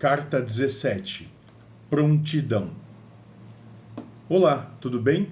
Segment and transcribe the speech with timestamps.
[0.00, 1.30] Carta 17
[1.90, 2.70] Prontidão
[4.30, 5.28] Olá, tudo bem?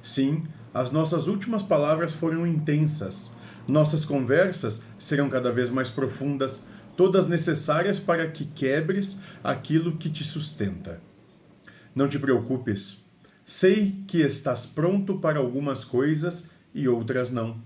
[0.00, 3.32] Sim, as nossas últimas palavras foram intensas.
[3.66, 6.64] Nossas conversas serão cada vez mais profundas,
[6.96, 11.02] todas necessárias para que quebres aquilo que te sustenta.
[11.92, 13.04] Não te preocupes.
[13.44, 17.60] Sei que estás pronto para algumas coisas e outras não.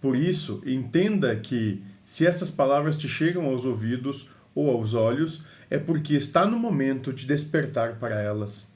[0.00, 5.76] Por isso, entenda que, se essas palavras te chegam aos ouvidos, ou aos olhos, é
[5.76, 8.66] porque está no momento de despertar para elas.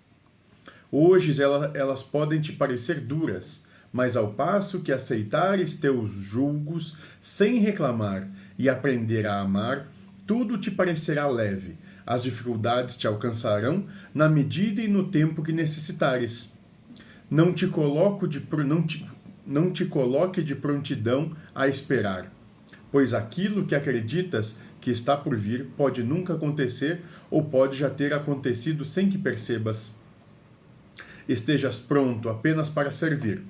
[0.91, 8.29] Hoje elas podem te parecer duras, mas ao passo que aceitares teus julgos sem reclamar
[8.59, 9.89] e aprender a amar,
[10.27, 11.79] tudo te parecerá leve.
[12.05, 16.53] As dificuldades te alcançarão na medida e no tempo que necessitares.
[17.31, 19.09] Não te coloco de não te,
[19.47, 22.31] não te coloque de prontidão a esperar,
[22.93, 27.01] pois aquilo que acreditas que está por vir pode nunca acontecer
[27.31, 29.95] ou pode já ter acontecido sem que percebas.
[31.27, 33.43] Estejas pronto apenas para servir,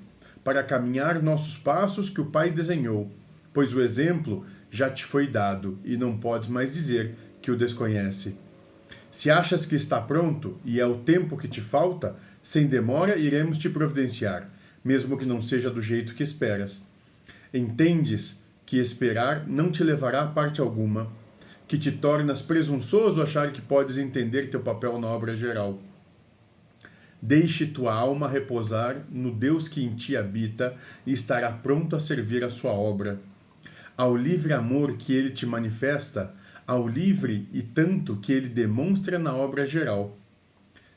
[0.43, 3.11] para caminhar nossos passos que o Pai desenhou,
[3.53, 8.37] pois o exemplo já te foi dado e não podes mais dizer que o desconhece.
[9.11, 13.57] Se achas que está pronto e é o tempo que te falta, sem demora iremos
[13.57, 14.49] te providenciar,
[14.83, 16.87] mesmo que não seja do jeito que esperas.
[17.53, 18.42] Entendes
[18.73, 21.07] que esperar não te levará a parte alguma
[21.67, 25.79] que te tornas presunçoso achar que podes entender teu papel na obra geral.
[27.21, 32.43] Deixe tua alma repousar no Deus que em ti habita e estará pronto a servir
[32.43, 33.21] a sua obra.
[33.95, 36.33] Ao livre amor que ele te manifesta,
[36.65, 40.17] ao livre e tanto que ele demonstra na obra geral.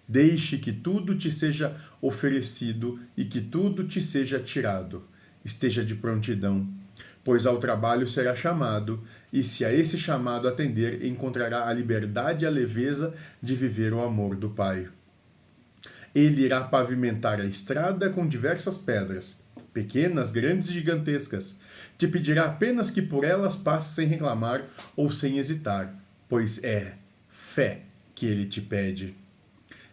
[0.08, 5.04] Deixe que tudo te seja oferecido e que tudo te seja tirado.
[5.44, 6.66] Esteja de prontidão
[7.26, 9.02] pois ao trabalho será chamado,
[9.32, 14.00] e se a esse chamado atender, encontrará a liberdade e a leveza de viver o
[14.00, 14.88] amor do Pai.
[16.14, 19.36] Ele irá pavimentar a estrada com diversas pedras,
[19.72, 21.58] pequenas, grandes e gigantescas.
[21.98, 24.62] Te pedirá apenas que por elas passe sem reclamar
[24.96, 25.94] ou sem hesitar,
[26.28, 26.94] pois é
[27.28, 27.82] fé
[28.14, 29.14] que ele te pede.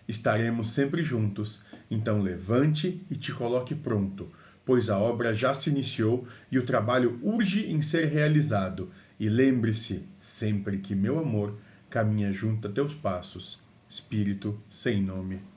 [0.08, 4.32] Estaremos sempre juntos, então levante e te coloque pronto
[4.66, 8.92] pois a obra já se iniciou e o trabalho urge em ser realizado.
[9.20, 11.58] E lembre-se sempre que meu amor
[11.90, 15.53] caminha junto a teus passos, Espírito sem nome.